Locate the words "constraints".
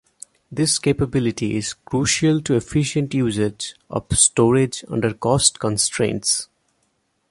5.59-6.47